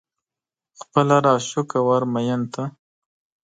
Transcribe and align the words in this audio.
خپل 0.81 1.07
هر 1.15 1.23
عاشق 1.31 1.67
او 1.79 1.85
هر 1.93 2.03
مين 2.13 2.41
ته 2.53 2.63